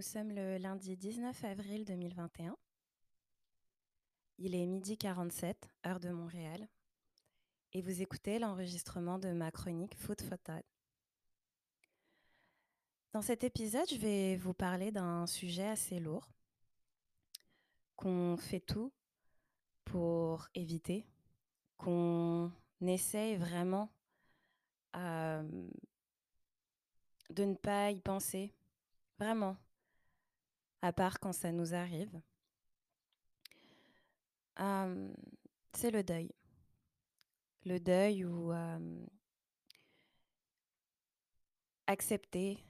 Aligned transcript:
Nous 0.00 0.06
sommes 0.06 0.32
le 0.32 0.56
lundi 0.56 0.96
19 0.96 1.44
avril 1.44 1.84
2021. 1.84 2.56
Il 4.38 4.54
est 4.54 4.64
midi 4.64 4.96
47, 4.96 5.68
heure 5.86 6.00
de 6.00 6.08
Montréal, 6.08 6.66
et 7.74 7.82
vous 7.82 8.00
écoutez 8.00 8.38
l'enregistrement 8.38 9.18
de 9.18 9.30
ma 9.32 9.50
chronique 9.50 9.94
Food 9.98 10.22
for. 10.22 10.38
Dans 13.12 13.20
cet 13.20 13.44
épisode, 13.44 13.86
je 13.90 13.96
vais 13.96 14.36
vous 14.36 14.54
parler 14.54 14.90
d'un 14.90 15.26
sujet 15.26 15.68
assez 15.68 16.00
lourd 16.00 16.26
qu'on 17.94 18.38
fait 18.38 18.60
tout 18.60 18.94
pour 19.84 20.48
éviter, 20.54 21.04
qu'on 21.76 22.50
essaye 22.80 23.36
vraiment 23.36 23.90
euh, 24.96 25.42
de 27.28 27.44
ne 27.44 27.54
pas 27.54 27.90
y 27.90 28.00
penser, 28.00 28.54
vraiment, 29.18 29.58
à 30.82 30.92
part 30.92 31.20
quand 31.20 31.32
ça 31.32 31.52
nous 31.52 31.74
arrive. 31.74 32.20
C'est 34.56 35.90
le 35.90 36.02
deuil. 36.02 36.30
Le 37.64 37.78
deuil 37.78 38.24
ou 38.24 38.52
accepter 41.86 42.64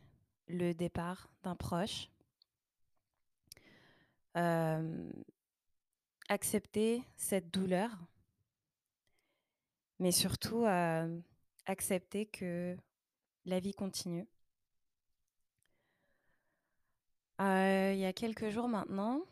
le 0.49 0.73
départ 0.73 1.31
d'un 1.43 1.57
proche. 1.57 2.11
Accepter 6.29 7.03
cette 7.17 7.51
douleur, 7.51 7.91
mais 9.99 10.13
surtout 10.13 10.65
accepter 11.67 12.27
que 12.27 12.77
la 13.45 13.59
vie 13.59 13.75
continue. 13.75 14.29
Il 17.41 17.99
y 17.99 18.05
a 18.05 18.13
quelques 18.13 18.51
jours 18.51 18.69
maintenant, 18.69 19.23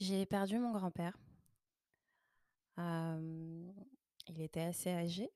j'ai 0.00 0.26
perdu 0.26 0.58
mon 0.58 0.72
grand-père. 0.72 1.18
il 2.78 4.40
était 4.40 4.60
assez 4.60 4.90
âgé. 4.90 5.30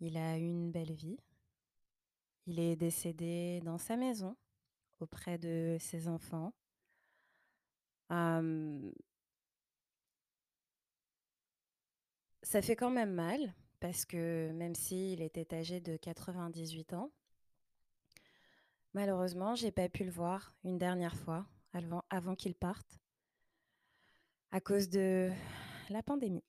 Il 0.00 0.16
a 0.16 0.38
eu 0.38 0.42
une 0.48 0.70
belle 0.70 0.92
vie. 0.92 1.18
Il 2.46 2.60
est 2.60 2.76
décédé 2.76 3.60
dans 3.64 3.78
sa 3.78 3.96
maison, 3.96 4.36
auprès 5.00 5.38
de 5.38 5.76
ses 5.80 6.08
enfants. 6.08 6.52
ça 12.42 12.62
fait 12.62 12.76
quand 12.76 12.90
même 12.90 13.12
mal, 13.12 13.54
parce 13.80 14.06
que 14.06 14.50
même 14.52 14.74
s'il 14.74 15.20
était 15.20 15.54
âgé 15.54 15.80
de 15.80 15.98
98 15.98 16.94
ans, 16.94 17.12
malheureusement, 18.94 19.54
j'ai 19.54 19.70
pas 19.70 19.88
pu 19.88 20.04
le 20.04 20.10
voir 20.10 20.54
une 20.64 20.78
dernière 20.78 21.16
fois 21.16 21.46
avant, 22.10 22.34
qu'il 22.34 22.54
parte 22.54 22.98
à 24.50 24.60
cause 24.60 24.88
de 24.88 25.30
la 25.90 26.02
pandémie. 26.02 26.44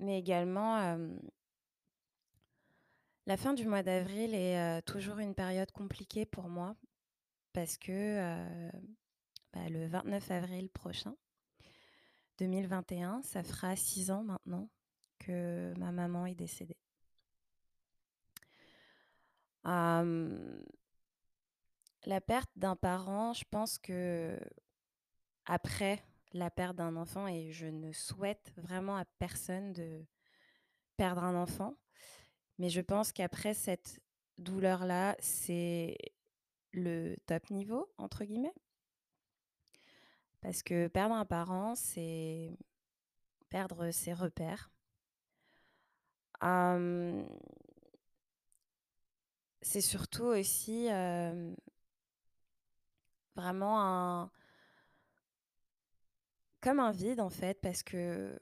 mais 0.00 0.18
également, 0.18 0.98
la 3.26 3.36
fin 3.36 3.52
du 3.54 3.66
mois 3.66 3.82
d'avril 3.82 4.34
est 4.34 4.82
toujours 4.82 5.18
une 5.18 5.34
période 5.34 5.70
compliquée 5.72 6.24
pour 6.26 6.48
moi 6.48 6.74
parce 7.52 7.76
que 7.76 8.70
bah, 9.52 9.68
le 9.68 9.86
29 9.86 10.30
avril 10.30 10.70
prochain, 10.70 11.14
2021, 12.38 13.22
ça 13.22 13.42
fera 13.42 13.76
six 13.76 14.10
ans 14.10 14.22
maintenant 14.22 14.68
que 15.18 15.74
ma 15.78 15.92
maman 15.92 16.26
est 16.26 16.34
décédée. 16.34 16.76
La 22.04 22.20
perte 22.20 22.50
d'un 22.56 22.76
parent, 22.76 23.32
je 23.34 23.44
pense 23.50 23.78
que 23.78 24.38
après 25.44 26.02
la 26.32 26.50
perte 26.50 26.76
d'un 26.76 26.96
enfant, 26.96 27.26
et 27.26 27.52
je 27.52 27.66
ne 27.66 27.92
souhaite 27.92 28.52
vraiment 28.56 28.96
à 28.96 29.04
personne 29.18 29.72
de 29.72 30.04
perdre 30.96 31.22
un 31.22 31.34
enfant, 31.34 31.74
mais 32.58 32.70
je 32.70 32.80
pense 32.80 33.12
qu'après 33.12 33.54
cette 33.54 34.00
douleur-là, 34.38 35.16
c'est 35.20 35.96
le 36.72 37.16
top 37.26 37.50
niveau, 37.50 37.92
entre 37.98 38.24
guillemets. 38.24 38.54
Parce 40.40 40.62
que 40.62 40.86
perdre 40.88 41.14
un 41.14 41.24
parent, 41.24 41.74
c'est 41.74 42.56
perdre 43.48 43.90
ses 43.90 44.12
repères. 44.12 44.70
C'est 49.68 49.82
surtout 49.82 50.24
aussi 50.24 50.86
vraiment 53.36 53.82
un 53.82 54.30
comme 56.62 56.80
un 56.80 56.90
vide 56.90 57.20
en 57.20 57.28
fait 57.28 57.60
parce 57.60 57.82
que 57.82 58.34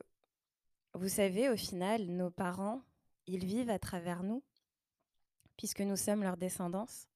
vous 0.95 1.09
savez 1.09 1.49
au 1.51 1.57
final 1.57 2.07
nos 2.07 2.31
parents 2.31 2.81
ils 3.27 3.45
vivent 3.45 3.71
à 3.71 3.81
travers 3.81 4.23
nous 4.23 4.45
puisque 5.57 5.81
nous 5.81 5.97
sommes 5.97 6.23
leur 6.23 6.37
descendance 6.37 7.09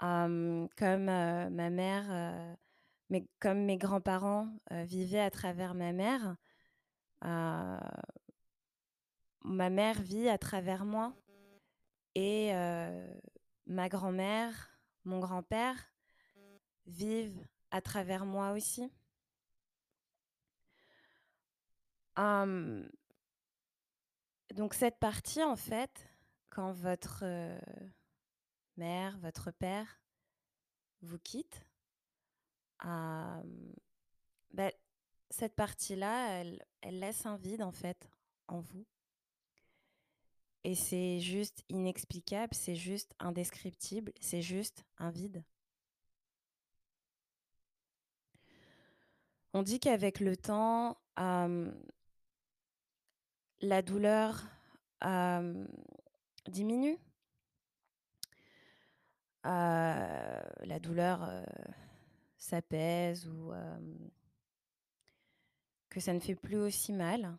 comme 0.00 1.04
ma 1.04 1.70
mère 1.70 2.56
mais 3.10 3.24
comme 3.38 3.64
mes 3.64 3.78
grands-parents 3.78 4.48
vivaient 4.72 5.20
à 5.20 5.30
travers 5.30 5.74
ma 5.74 5.92
mère 5.92 6.36
ma 9.44 9.70
mère 9.70 10.02
vit 10.02 10.28
à 10.28 10.36
travers 10.36 10.84
moi 10.84 11.14
et 12.14 12.52
ma 13.66 13.88
grand-mère 13.88 14.78
mon 15.08 15.18
grand-père 15.20 15.76
vivent 16.86 17.46
à 17.70 17.80
travers 17.80 18.24
moi 18.26 18.52
aussi. 18.52 18.92
donc 24.54 24.74
cette 24.74 24.98
partie, 24.98 25.42
en 25.42 25.54
fait, 25.54 26.08
quand 26.50 26.72
votre 26.72 27.24
mère, 28.76 29.16
votre 29.18 29.52
père 29.52 30.00
vous 31.02 31.18
quitte, 31.20 31.64
bah, 32.82 33.22
cette 35.30 35.54
partie-là, 35.54 36.40
elle, 36.40 36.64
elle 36.80 36.98
laisse 36.98 37.24
un 37.24 37.36
vide, 37.36 37.62
en 37.62 37.70
fait, 37.70 38.10
en 38.48 38.58
vous. 38.60 38.84
Et 40.64 40.74
c'est 40.74 41.20
juste 41.20 41.64
inexplicable, 41.68 42.54
c'est 42.54 42.74
juste 42.76 43.14
indescriptible, 43.18 44.12
c'est 44.20 44.42
juste 44.42 44.84
un 44.98 45.10
vide. 45.10 45.42
On 49.54 49.62
dit 49.62 49.80
qu'avec 49.80 50.20
le 50.20 50.36
temps, 50.36 50.98
la 53.60 53.82
douleur 53.82 54.44
diminue. 56.46 56.98
la 59.44 60.78
douleur 60.80 61.30
s'apaise 62.36 63.26
ou 63.26 63.52
que 65.88 66.00
ça 66.00 66.12
ne 66.12 66.20
fait 66.20 66.34
plus 66.34 66.56
aussi 66.56 66.92
mal. 66.92 67.38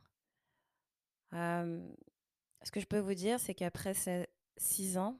Ce 2.63 2.71
que 2.71 2.79
je 2.79 2.85
peux 2.85 2.99
vous 2.99 3.13
dire, 3.13 3.39
c'est 3.39 3.53
qu'après 3.53 3.93
ces 3.93 4.27
six 4.57 4.97
ans, 4.97 5.19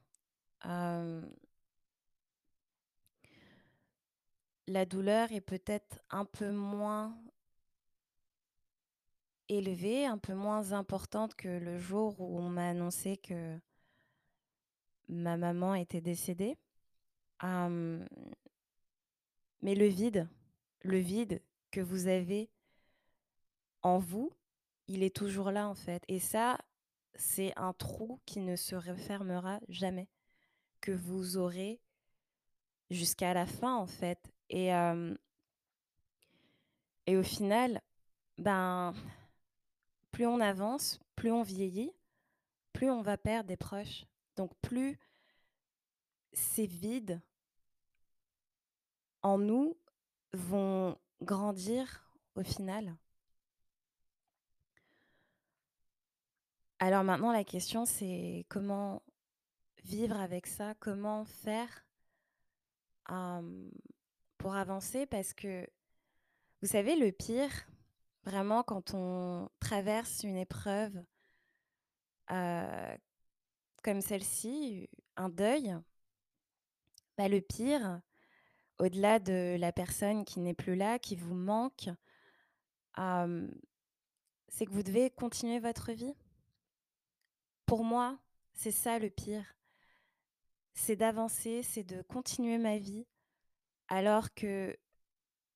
la 4.68 4.86
douleur 4.86 5.32
est 5.32 5.42
peut-être 5.42 6.00
un 6.10 6.26
peu 6.26 6.52
moins 6.52 7.18
élevée, 9.48 10.06
un 10.06 10.18
peu 10.18 10.34
moins 10.34 10.74
importante 10.74 11.36
que 11.36 11.48
le 11.48 11.78
jour 11.80 12.20
où 12.20 12.40
on 12.40 12.50
m'a 12.50 12.70
annoncé 12.70 13.18
que 13.18 13.60
ma 15.08 15.38
maman 15.38 15.74
était 15.76 16.02
décédée. 16.02 16.58
mais 17.42 18.06
le 19.76 19.88
vide, 19.88 20.28
le 20.82 20.98
vide 20.98 21.42
que 21.72 21.82
vous 21.82 22.08
avez 22.08 22.50
en 23.82 23.98
vous, 23.98 24.32
il 24.88 25.04
est 25.04 25.16
toujours 25.16 25.52
là 25.52 25.68
en 25.68 25.76
fait. 25.76 26.04
Et 26.08 26.20
ça, 26.20 26.58
c'est 27.16 27.54
un 27.58 27.74
trou 27.74 28.20
qui 28.26 28.40
ne 28.40 28.56
se 28.56 28.76
refermera 28.76 29.60
jamais, 29.68 30.08
que 30.82 30.92
vous 30.92 31.38
aurez 31.38 31.80
jusqu'à 32.90 33.34
la 33.34 33.46
fin 33.46 33.76
en 33.76 33.88
fait. 33.88 34.20
Et, 34.50 34.70
et 37.06 37.18
au 37.18 37.24
final, 37.24 37.82
ben, 38.38 38.94
plus 40.12 40.26
on 40.26 40.40
avance, 40.40 41.00
plus 41.16 41.32
on 41.32 41.44
vieillit, 41.44 41.92
plus 42.74 42.90
on 42.90 43.02
va 43.02 43.18
perdre 43.18 43.48
des 43.48 43.58
proches. 43.58 44.06
Donc 44.36 44.52
plus 44.62 44.98
ces 46.34 46.66
vides 46.66 47.22
en 49.22 49.38
nous 49.38 49.78
vont 50.34 50.98
grandir 51.22 52.10
au 52.36 52.44
final. 52.44 52.96
Alors 56.80 57.04
maintenant, 57.04 57.34
la 57.34 57.44
question, 57.44 57.86
c'est 57.86 58.46
comment 58.48 59.04
vivre 59.84 60.18
avec 60.20 60.48
ça? 60.48 60.76
Comment 60.80 61.26
faire 61.26 61.86
pour 64.38 64.56
avancer? 64.56 65.06
Parce 65.06 65.34
que, 65.34 65.68
vous 66.62 66.68
savez, 66.68 66.96
le 66.96 67.12
pire, 67.12 67.52
vraiment 68.24 68.64
quand 68.64 68.94
on 68.94 69.50
traverse 69.60 70.24
une 70.24 70.38
épreuve 70.38 71.04
comme 72.28 74.02
celle-ci, 74.02 74.90
un 75.18 75.30
deuil 75.30 75.76
bah, 77.18 77.28
le 77.28 77.42
pire, 77.42 78.00
au-delà 78.78 79.20
de 79.20 79.58
la 79.60 79.74
personne 79.74 80.24
qui 80.24 80.40
n'est 80.40 80.54
plus 80.54 80.76
là, 80.76 81.00
qui 81.00 81.18
vous 81.18 81.36
manque 81.36 81.90
c'est 84.50 84.66
que 84.66 84.72
vous 84.72 84.84
devez 84.84 85.10
continuer 85.10 85.60
votre 85.60 85.92
vie. 85.92 86.16
Pour 87.70 87.84
moi, 87.84 88.18
c'est 88.52 88.72
ça 88.72 88.98
le 88.98 89.12
pire. 89.12 89.56
C'est 90.74 90.96
d'avancer, 90.96 91.62
c'est 91.62 91.84
de 91.84 92.02
continuer 92.02 92.58
ma 92.58 92.80
vie, 92.80 93.06
alors 93.90 94.34
que 94.34 94.76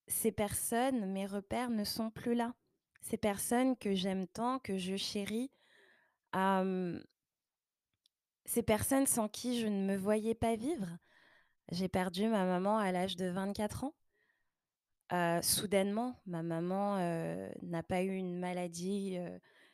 ces 0.05 0.31
personnes, 0.31 1.11
mes 1.11 1.25
repères, 1.25 1.71
ne 1.71 1.83
sont 1.83 2.11
plus 2.11 2.35
là. 2.35 2.53
Ces 3.01 3.17
personnes 3.17 3.75
que 3.75 3.95
j'aime 3.95 4.27
tant, 4.27 4.59
que 4.59 4.77
je 4.77 4.95
chéris, 4.95 5.49
ces 8.45 8.61
personnes 8.61 9.07
sans 9.07 9.27
qui 9.27 9.59
je 9.59 9.65
ne 9.65 9.83
me 9.87 9.97
voyais 9.97 10.35
pas 10.35 10.55
vivre. 10.55 10.99
J'ai 11.71 11.87
perdu 11.89 12.27
ma 12.27 12.45
maman 12.45 12.77
à 12.77 12.91
l'âge 12.91 13.15
de 13.15 13.25
24 13.25 13.85
ans. 13.85 13.95
Heu, 15.11 15.41
soudainement, 15.41 16.15
ma 16.27 16.43
maman, 16.43 16.99
n'a 17.63 17.81
pas 17.81 18.03
eu 18.03 18.13
une 18.13 18.37
maladie, 18.37 19.17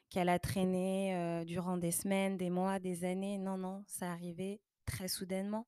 qu'elle 0.09 0.29
a 0.29 0.39
traînée, 0.39 1.15
heu, 1.15 1.45
durant 1.45 1.77
des 1.77 1.91
semaines, 1.91 2.37
des 2.37 2.49
mois, 2.49 2.79
des 2.79 3.05
années. 3.05 3.37
Non, 3.37 3.57
non, 3.57 3.83
c'est 3.87 4.05
arrivé 4.05 4.61
très 4.85 5.07
soudainement. 5.07 5.67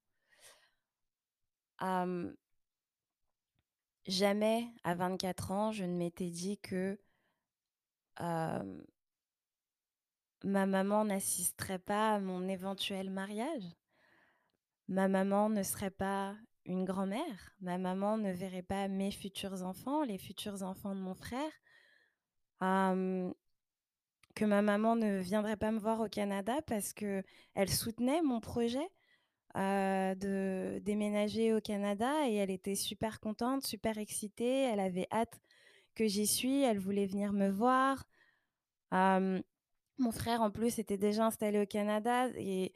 Jamais, 4.08 4.68
à 4.84 4.96
24 4.96 5.52
ans, 5.52 5.72
je 5.72 5.84
ne 5.84 5.96
m'étais 5.96 6.30
dit 6.30 6.58
que 6.60 7.00
ma 10.44 10.66
maman 10.66 11.06
n'assisterait 11.06 11.80
pas 11.80 12.16
à 12.16 12.20
mon 12.20 12.48
éventuel 12.48 13.10
mariage. 13.10 13.64
Ma 14.88 15.08
maman 15.08 15.50
ne 15.50 15.64
serait 15.64 15.92
pas 15.92 16.36
une 16.66 16.86
grand-mère. 16.86 17.56
Ma 17.62 17.78
maman 17.78 18.18
ne 18.18 18.32
verrait 18.32 18.62
pas 18.62 18.88
mes 18.88 19.12
futurs 19.12 19.64
enfants, 19.64 20.04
les 20.04 20.18
futurs 20.18 20.64
enfants 20.64 20.96
de 20.96 21.00
mon 21.00 21.16
frère. 21.16 21.52
Que 24.42 24.46
ma 24.48 24.64
maman 24.64 24.96
ne 24.96 25.20
viendrait 25.20 25.56
pas 25.56 25.70
me 25.72 25.78
voir 25.78 26.00
au 26.00 26.08
Canada 26.08 26.64
parce 26.66 26.94
qu'elle 26.94 27.70
soutenait 27.70 28.24
mon 28.24 28.40
projet, 28.40 28.90
heu, 29.56 30.16
de 30.16 30.80
déménager 30.80 31.54
au 31.54 31.62
Canada 31.62 32.12
et 32.28 32.38
elle 32.38 32.50
était 32.50 32.74
super 32.74 33.20
contente, 33.20 33.64
super 33.64 34.00
excitée. 34.00 34.64
Elle 34.64 34.80
avait 34.80 35.08
hâte 35.12 35.40
que 35.94 36.08
j'y 36.08 36.26
suis, 36.26 36.64
elle 36.64 36.80
voulait 36.80 37.06
venir 37.06 37.34
me 37.34 37.50
voir. 37.50 38.04
Mon 38.92 40.12
frère, 40.12 40.42
en 40.42 40.50
plus, 40.50 40.80
était 40.80 40.98
déjà 40.98 41.28
installé 41.28 41.62
au 41.62 41.68
Canada 41.68 42.30
et 42.36 42.74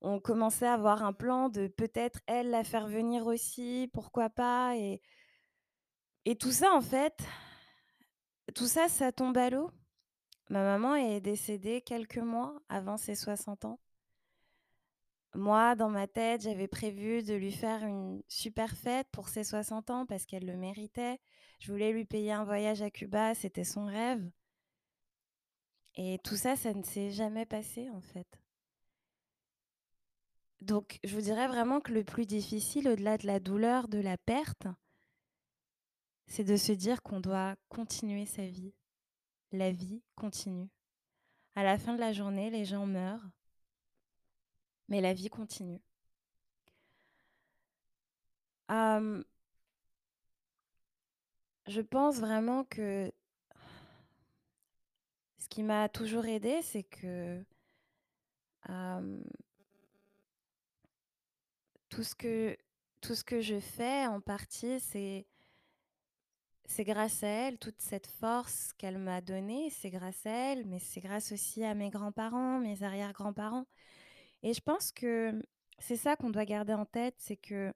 on 0.00 0.20
commençait 0.20 0.68
à 0.68 0.74
avoir 0.74 1.02
un 1.02 1.12
plan 1.12 1.48
de 1.48 1.66
peut-être, 1.66 2.20
elle, 2.28 2.50
la 2.50 2.62
faire 2.62 2.86
venir 2.86 3.26
aussi, 3.26 3.90
pourquoi 3.92 4.30
pas 4.30 4.76
et 4.76 5.02
et 6.26 6.36
tout 6.36 6.52
ça, 6.52 6.72
en 6.74 6.80
fait, 6.80 7.18
tout 8.54 8.68
ça, 8.68 8.88
ça 8.88 9.10
tombe 9.10 9.36
à 9.36 9.50
l'eau. 9.50 9.72
Ma 10.48 10.62
maman 10.62 10.94
est 10.96 11.20
décédée 11.20 11.82
quelques 11.82 12.18
mois 12.18 12.60
avant 12.68 12.96
ses 12.96 13.14
60 13.14 13.64
ans. 13.64 13.80
Moi, 15.34 15.74
dans 15.76 15.90
ma 15.90 16.06
tête, 16.06 16.42
j'avais 16.42 16.68
prévu 16.68 17.22
de 17.22 17.34
lui 17.34 17.52
faire 17.52 17.84
une 17.84 18.22
super 18.28 18.76
fête 18.76 19.06
pour 19.12 19.28
ses 19.28 19.44
60 19.44 19.90
ans 19.90 20.06
parce 20.06 20.24
qu'elle 20.24 20.46
le 20.46 20.56
méritait. 20.56 21.20
Je 21.60 21.70
voulais 21.70 21.92
lui 21.92 22.04
payer 22.04 22.32
un 22.32 22.44
voyage 22.44 22.82
à 22.82 22.90
Cuba, 22.90 23.34
c'était 23.34 23.64
son 23.64 23.84
rêve. 23.84 24.30
Et 25.96 26.18
tout 26.24 26.36
ça, 26.36 26.56
ça 26.56 26.72
ne 26.72 26.82
s'est 26.82 27.10
jamais 27.10 27.44
passé, 27.44 27.90
en 27.90 28.00
fait. 28.00 28.40
Donc 30.60 30.98
je 31.04 31.14
vous 31.14 31.20
dirais 31.20 31.46
vraiment 31.46 31.80
que 31.80 31.92
le 31.92 32.04
plus 32.04 32.26
difficile, 32.26 32.88
au-delà 32.88 33.18
de 33.18 33.26
la 33.26 33.38
douleur 33.38 33.88
de 33.88 33.98
la 33.98 34.16
perte 34.16 34.66
c'est 36.28 36.44
de 36.44 36.56
se 36.56 36.72
dire 36.72 37.02
qu'on 37.02 37.20
doit 37.20 37.56
continuer 37.68 38.26
sa 38.26 38.46
vie. 38.46 38.74
La 39.52 39.70
vie 39.70 40.02
continue. 40.14 40.68
À 41.54 41.62
la 41.64 41.78
fin 41.78 41.94
de 41.94 42.00
la 42.00 42.12
journée, 42.12 42.50
les 42.50 42.64
gens 42.64 42.86
meurent 42.86 43.28
mais 44.88 45.00
la 45.00 45.12
vie 45.14 45.28
continue. 45.28 45.80
Je 51.66 51.82
pense 51.82 52.18
vraiment 52.18 52.64
que 52.64 53.12
ce 55.38 55.48
qui 55.48 55.62
m'a 55.62 55.88
toujours 55.88 56.26
aidée, 56.26 56.62
c'est 56.62 56.82
que 56.84 57.44
tout 61.90 62.02
ce 62.02 62.14
que 62.14 63.40
je 63.40 63.60
fais, 63.60 64.06
en 64.06 64.20
partie, 64.20 64.80
c'est 64.80 65.26
c'est 66.68 66.84
grâce 66.84 67.24
à 67.24 67.28
elle, 67.28 67.58
toute 67.58 67.80
cette 67.80 68.06
force 68.06 68.72
qu'elle 68.78 68.98
m'a 68.98 69.20
donnée, 69.20 69.70
c'est 69.70 69.90
grâce 69.90 70.24
à 70.26 70.30
elle, 70.30 70.66
mais 70.66 70.78
c'est 70.78 71.00
grâce 71.00 71.32
aussi 71.32 71.64
à 71.64 71.74
mes 71.74 71.90
grands-parents, 71.90 72.60
mes 72.60 72.82
arrière-grands-parents. 72.84 73.66
Et 74.44 74.54
je 74.54 74.60
pense 74.60 74.92
que 74.92 75.42
c'est 75.78 75.96
ça 75.96 76.16
qu'on 76.16 76.30
doit 76.30 76.44
garder 76.44 76.74
en 76.74 76.86
tête, 76.86 77.16
c'est 77.18 77.36
qu'on 77.38 77.72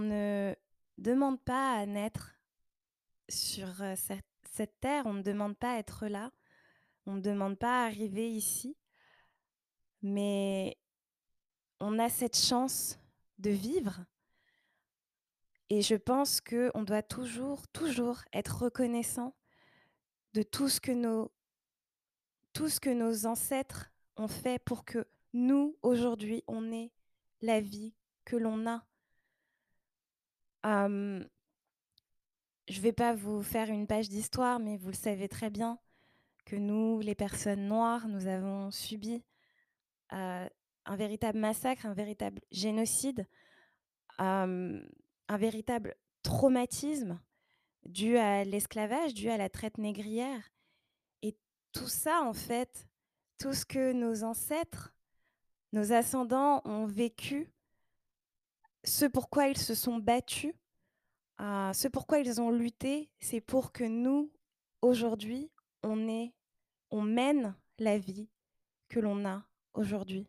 ne 0.00 0.54
demande 0.98 1.40
pas 1.42 1.74
à 1.74 1.86
naître 1.86 2.34
sur, 3.28 3.82
heu, 3.82 3.94
cette 3.96 4.24
cette 4.52 4.80
terre, 4.80 5.06
on 5.06 5.14
ne 5.14 5.22
demande 5.22 5.56
pas 5.56 5.74
à 5.74 5.78
être 5.78 6.08
là, 6.08 6.32
on 7.06 7.14
ne 7.14 7.20
demande 7.20 7.58
pas 7.58 7.84
à 7.84 7.86
arriver 7.86 8.30
ici 8.30 8.76
mais 10.02 10.76
on 11.80 11.98
a 11.98 12.08
cette 12.08 12.36
chance 12.36 12.98
de 13.38 13.50
vivre 13.50 14.04
et 15.70 15.82
je 15.82 15.94
pense 15.94 16.40
qu'on 16.40 16.82
doit 16.82 17.02
toujours, 17.02 17.66
toujours 17.68 18.22
être 18.32 18.64
reconnaissant 18.64 19.34
de 20.34 20.42
tout 20.42 20.68
ce 20.68 20.80
que 20.80 20.92
nos 20.92 21.32
tout 22.52 22.68
ce 22.68 22.80
que 22.80 22.90
nos 22.90 23.26
ancêtres 23.26 23.92
ont 24.16 24.26
fait 24.26 24.58
pour 24.58 24.84
que 24.84 25.06
nous, 25.32 25.76
aujourd'hui, 25.82 26.42
on 26.48 26.72
ait 26.72 26.90
la 27.40 27.60
vie 27.60 27.94
que 28.24 28.36
l'on 28.36 28.66
a. 28.66 28.84
Je 30.64 31.24
vais 32.80 32.92
pas 32.92 33.14
vous 33.14 33.42
faire 33.42 33.70
une 33.70 33.86
page 33.86 34.08
d'histoire, 34.08 34.58
mais 34.58 34.76
vous 34.76 34.88
le 34.88 34.94
savez 34.94 35.28
très 35.28 35.50
bien 35.50 35.78
que 36.44 36.56
nous, 36.56 37.00
les 37.00 37.14
personnes 37.14 37.68
noires, 37.68 38.08
nous 38.08 38.26
avons 38.26 38.72
subi, 38.72 39.22
un 40.10 40.50
véritable 40.96 41.38
massacre, 41.38 41.86
un 41.86 41.94
véritable 41.94 42.40
génocide, 42.50 43.28
un 45.30 45.36
véritable 45.36 45.94
traumatisme 46.22 47.20
dû 47.84 48.16
à 48.16 48.42
l'esclavage, 48.44 49.14
dû 49.14 49.30
à 49.30 49.36
la 49.36 49.48
traite 49.48 49.78
négrière 49.78 50.52
et 51.22 51.36
tout 51.72 51.86
ça, 51.86 52.22
en 52.22 52.32
fait, 52.32 52.88
tout 53.38 53.54
ce 53.54 53.64
que 53.64 53.92
nos 53.92 54.24
ancêtres, 54.24 54.92
nos 55.72 55.92
ascendants 55.92 56.62
ont 56.64 56.86
vécu 56.86 57.48
ce 58.82 59.06
pourquoi 59.06 59.46
ils 59.46 59.56
se 59.56 59.76
sont 59.76 59.98
battus, 59.98 60.52
heu, 61.40 61.70
ce 61.74 61.86
pourquoi 61.86 62.18
ils 62.18 62.40
ont 62.40 62.50
lutté, 62.50 63.08
c'est 63.20 63.40
pour 63.40 63.70
que 63.70 63.84
nous, 63.84 64.32
aujourd'hui, 64.82 65.48
on 65.84 66.08
ait 66.08 66.34
on 66.90 67.02
mène 67.02 67.54
la 67.78 67.98
vie 67.98 68.28
que 68.88 68.98
l'on 68.98 69.24
a 69.24 69.44
aujourd'hui. 69.74 70.26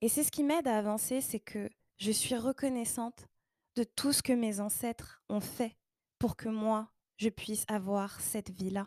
Et 0.00 0.08
c'est 0.08 0.24
ce 0.24 0.30
qui 0.30 0.44
m'aide 0.44 0.66
à 0.66 0.78
avancer, 0.78 1.20
c'est 1.20 1.40
que 1.40 1.68
je 1.98 2.10
suis 2.10 2.36
reconnaissante 2.36 3.26
de 3.74 3.84
tout 3.84 4.12
ce 4.12 4.22
que 4.22 4.32
mes 4.32 4.60
ancêtres 4.60 5.22
ont 5.28 5.40
fait 5.40 5.76
pour 6.18 6.36
que 6.36 6.48
moi, 6.48 6.90
je 7.16 7.28
puisse 7.28 7.64
avoir 7.68 8.20
cette 8.20 8.50
vie-là. 8.50 8.86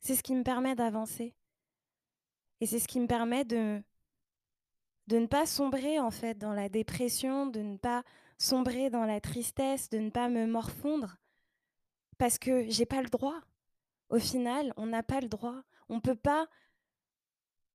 C'est 0.00 0.16
ce 0.16 0.22
qui 0.22 0.34
me 0.34 0.42
permet 0.42 0.74
d'avancer 0.74 1.34
et 2.60 2.66
c'est 2.66 2.78
ce 2.78 2.88
qui 2.88 3.00
me 3.00 3.06
permet 3.06 3.44
de 3.44 3.82
de 5.08 5.18
ne 5.18 5.26
pas 5.26 5.46
sombrer, 5.46 5.98
en 5.98 6.12
fait, 6.12 6.38
dans 6.38 6.52
la 6.52 6.68
dépression, 6.68 7.46
de 7.46 7.60
ne 7.60 7.76
pas 7.76 8.04
sombrer 8.38 8.88
dans 8.88 9.04
la 9.04 9.20
tristesse, 9.20 9.90
de 9.90 9.98
ne 9.98 10.10
pas 10.10 10.28
me 10.28 10.46
morfondre 10.46 11.16
parce 12.18 12.38
que 12.38 12.68
j'ai 12.70 12.86
pas 12.86 13.02
le 13.02 13.08
droit. 13.08 13.40
Au 14.10 14.20
final, 14.20 14.72
on 14.76 14.86
n'a 14.86 15.02
pas 15.02 15.20
le 15.20 15.28
droit. 15.28 15.64
On 15.88 16.00
peut 16.00 16.16
pas 16.16 16.46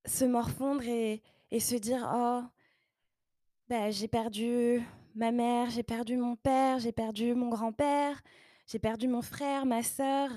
se 0.06 0.24
morfondre 0.24 0.84
et 0.84 1.22
et 1.52 1.60
se 1.60 1.76
dire: 1.76 2.10
«Oh 2.14 2.44
bah, 3.70 3.92
j'ai 3.92 4.08
perdu 4.08 4.82
ma 5.16 5.32
mère, 5.32 5.70
j'ai 5.70 5.84
perdu 5.84 6.18
mon 6.18 6.36
père, 6.36 6.80
j'ai 6.80 6.92
perdu 6.92 7.34
mon 7.34 7.50
grand-père, 7.50 8.22
j'ai 8.66 8.80
perdu 8.80 9.08
mon 9.08 9.22
frère, 9.22 9.66
ma 9.66 9.84
sœur. 9.84 10.30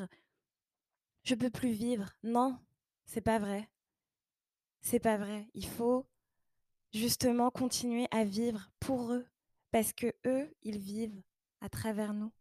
Je 1.22 1.34
peux 1.34 1.50
plus 1.50 1.70
vivre». 1.70 2.10
Non, 2.22 2.58
c'est 3.04 3.20
pas 3.20 3.38
vrai. 3.38 3.68
C'est 4.80 5.00
pas 5.00 5.16
vrai. 5.16 5.48
Il 5.54 5.66
faut 5.66 6.06
justement 6.92 7.50
continuer 7.50 8.08
à 8.10 8.24
vivre 8.24 8.70
pour 8.80 9.12
eux 9.12 9.26
parce 9.70 9.92
que 9.92 10.12
eux, 10.26 10.52
ils 10.62 10.78
vivent 10.78 11.22
à 11.60 11.68
travers 11.68 12.14
nous 12.14 12.32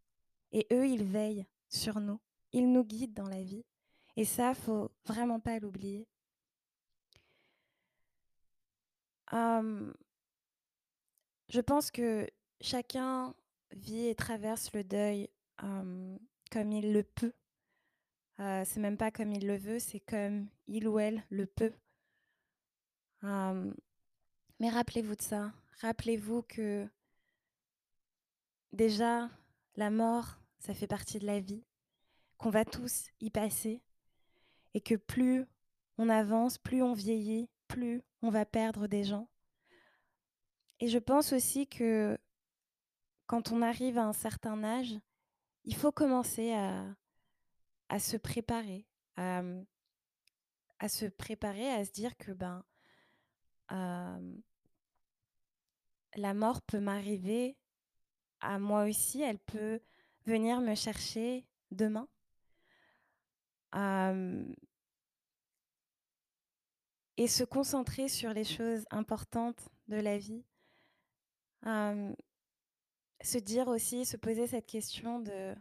et 0.52 0.66
eux, 0.72 0.86
ils 0.86 1.04
veillent 1.04 1.46
sur 1.68 2.00
nous. 2.00 2.20
Ils 2.52 2.72
nous 2.72 2.84
guident 2.84 3.14
dans 3.14 3.28
la 3.28 3.42
vie. 3.42 3.64
Et 4.16 4.24
ça, 4.24 4.54
faut 4.54 4.90
vraiment 5.04 5.38
pas 5.40 5.60
l'oublier. 5.60 6.08
Je 11.50 11.60
pense 11.60 11.90
que 11.90 12.26
chacun 12.60 13.34
vit 13.72 14.06
et 14.06 14.14
traverse 14.14 14.72
le 14.72 14.84
deuil 14.84 15.28
comme 15.58 16.72
il 16.72 16.92
le 16.92 17.02
peut. 17.02 17.32
Euh, 18.38 18.64
c'est 18.64 18.80
même 18.80 18.96
pas 18.96 19.10
comme 19.10 19.32
il 19.32 19.46
le 19.46 19.56
veut, 19.56 19.78
c'est 19.78 20.00
comme 20.00 20.48
il 20.66 20.88
ou 20.88 20.98
elle 20.98 21.22
le 21.28 21.46
peut. 21.46 21.72
Mais 23.22 24.68
rappelez-vous 24.68 25.16
de 25.16 25.22
ça. 25.22 25.52
Rappelez-vous 25.80 26.42
que 26.42 26.86
déjà, 28.72 29.30
la 29.76 29.90
mort, 29.90 30.38
ça 30.58 30.74
fait 30.74 30.86
partie 30.86 31.18
de 31.18 31.26
la 31.26 31.40
vie, 31.40 31.64
qu'on 32.36 32.50
va 32.50 32.64
tous 32.64 33.06
y 33.20 33.30
passer, 33.30 33.82
et 34.74 34.80
que 34.80 34.94
plus 34.94 35.46
on 35.96 36.08
avance, 36.08 36.58
plus 36.58 36.82
on 36.82 36.92
vieillit, 36.92 37.48
plus 37.68 38.02
on 38.20 38.28
va 38.28 38.44
perdre 38.44 38.86
des 38.86 39.04
gens. 39.04 39.29
Et 40.80 40.88
je 40.88 40.98
pense 40.98 41.32
aussi 41.32 41.66
que 41.66 42.18
quand 43.26 43.52
on 43.52 43.62
arrive 43.62 43.98
à 43.98 44.04
un 44.04 44.12
certain 44.12 44.64
âge, 44.64 44.98
il 45.64 45.76
faut 45.76 45.92
commencer 45.92 46.52
à, 46.52 47.98
se 47.98 48.16
préparer, 48.16 48.86
à, 49.16 49.42
à, 50.78 50.88
se 50.88 51.04
préparer, 51.06 51.70
à 51.70 51.84
se 51.84 51.92
dire 51.92 52.16
que 52.16 52.32
ben, 52.32 52.64
la 56.16 56.34
mort 56.34 56.62
peut 56.62 56.80
m'arriver 56.80 57.56
à 58.40 58.58
moi 58.58 58.84
aussi, 58.84 59.20
elle 59.20 59.38
peut 59.38 59.80
venir 60.26 60.60
me 60.60 60.74
chercher 60.74 61.46
demain. 61.70 62.08
Et 67.16 67.28
se 67.28 67.44
concentrer 67.44 68.08
sur 68.08 68.32
les 68.32 68.44
choses 68.44 68.86
importantes 68.90 69.68
de 69.88 69.96
la 69.96 70.16
vie. 70.16 70.42
Se 71.64 73.38
dire 73.38 73.68
aussi, 73.68 74.04
se 74.04 74.16
poser 74.16 74.46
cette 74.46 74.66
question 74.66 75.20
de 75.20 75.54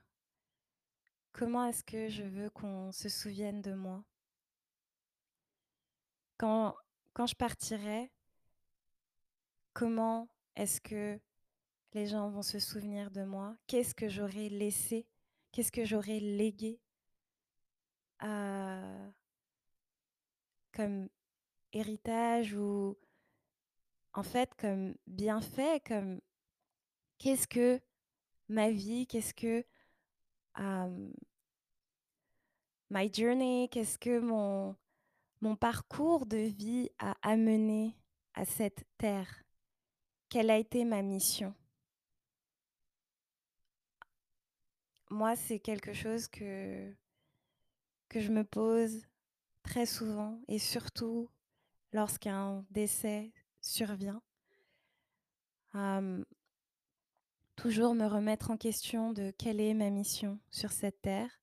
comment 1.34 1.66
est-ce 1.66 1.84
que 1.84 2.08
je 2.10 2.24
veux 2.24 2.50
qu'on 2.50 2.92
se 2.92 3.10
souvienne 3.10 3.62
de 3.62 3.74
moi? 3.74 4.04
Quand, 6.38 6.74
quand 7.14 7.28
je 7.28 7.36
partirai, 7.36 8.12
comment 9.74 10.30
est-ce 10.56 10.80
que 10.80 11.20
les 11.94 12.06
gens 12.08 12.30
vont 12.30 12.44
se 12.44 12.60
souvenir 12.60 13.12
de 13.12 13.24
moi? 13.24 13.58
Qu'est-ce 13.68 13.94
que 13.94 14.08
j'aurais 14.08 14.50
laissé? 14.50 15.06
Qu'est-ce 15.52 15.72
que 15.72 15.84
j'aurais 15.84 16.20
légué 16.20 16.80
comme 20.72 21.10
héritage 21.74 22.54
ou 22.54 22.98
en 24.14 24.24
fait 24.24 24.54
comme 24.56 24.96
bienfait, 25.08 25.82
comme 25.86 26.20
qu'est-ce 27.18 27.48
que 27.48 27.80
ma 28.48 28.72
vie, 28.72 29.06
qu'est-ce 29.08 29.34
que 29.34 29.64
um, 30.58 31.14
my 32.90 33.12
journey, 33.14 33.70
qu'est-ce 33.72 33.98
que 33.98 34.20
mon, 34.20 34.76
mon 35.42 35.56
parcours 35.56 36.26
de 36.26 36.38
vie 36.38 36.90
a 37.00 37.16
amené 37.22 37.96
à 38.34 38.46
cette 38.46 38.86
terre? 38.98 39.44
Quelle 40.30 40.50
a 40.50 40.58
été 40.58 40.86
ma 40.86 41.02
mission? 41.02 41.54
Moi, 45.12 45.36
c'est 45.36 45.60
quelque 45.60 45.94
chose 45.94 46.28
que, 46.28 46.94
que 48.10 48.20
je 48.20 48.32
me 48.32 48.44
pose 48.44 49.02
très 49.64 49.88
souvent 49.88 50.40
et 50.48 50.60
surtout 50.60 51.30
lorsqu'un 51.94 52.64
décès 52.70 53.32
survient. 53.70 54.22
toujours 57.56 57.94
me 57.94 58.06
remettre 58.06 58.52
en 58.52 58.58
question 58.58 59.12
de 59.12 59.32
quelle 59.32 59.60
est 59.60 59.74
ma 59.74 59.90
mission 59.90 60.40
sur 60.50 60.72
cette 60.72 61.02
terre 61.02 61.42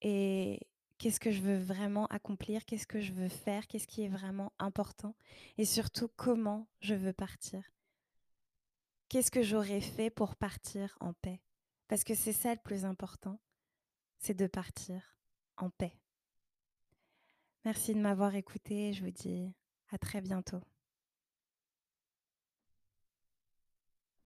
et 0.00 0.60
qu'est-ce 0.98 1.20
que 1.20 1.32
je 1.32 1.40
veux 1.40 1.58
vraiment 1.58 2.06
accomplir, 2.06 2.64
qu'est-ce 2.64 2.86
que 2.86 3.00
je 3.00 3.12
veux 3.12 3.28
faire, 3.28 3.66
qu'est-ce 3.66 3.88
qui 3.88 4.04
est 4.04 4.08
vraiment 4.08 4.52
important 4.58 5.14
et 5.58 5.64
surtout 5.64 6.08
comment 6.16 6.68
je 6.80 6.94
veux 6.94 7.12
partir. 7.12 7.62
Qu'est-ce 9.08 9.30
que 9.30 9.42
j'aurais 9.42 9.80
fait 9.80 10.08
pour 10.08 10.36
partir 10.36 10.96
en 11.00 11.12
paix? 11.12 11.42
Parce 11.88 12.04
que 12.04 12.14
c'est 12.14 12.32
ça 12.32 12.54
le 12.54 12.60
plus 12.60 12.84
important, 12.84 13.38
c'est 14.18 14.34
de 14.34 14.46
partir 14.46 15.18
en 15.58 15.68
paix. 15.68 15.98
Merci 17.64 17.94
de 17.94 18.00
m'avoir 18.00 18.34
écouté. 18.34 18.92
Je 18.92 19.04
vous 19.04 19.10
dis 19.10 19.52
à 19.90 19.98
très 19.98 20.20
bientôt. 20.20 20.60